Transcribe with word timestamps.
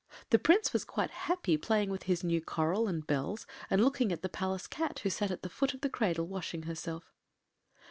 The 0.31 0.39
Prince 0.39 0.73
was 0.73 0.83
quite 0.83 1.11
happy, 1.11 1.57
playing 1.57 1.91
with 1.91 2.01
his 2.09 2.23
new 2.23 2.41
coral 2.41 2.87
and 2.87 3.05
bells, 3.05 3.45
and 3.69 3.83
looking 3.83 4.11
at 4.11 4.23
the 4.23 4.29
Palace 4.29 4.65
cat, 4.65 4.97
who 5.03 5.11
sat 5.11 5.29
at 5.29 5.43
the 5.43 5.47
foot 5.47 5.75
of 5.75 5.81
the 5.81 5.89
cradle 5.91 6.25
washing 6.25 6.63
herself. 6.63 7.13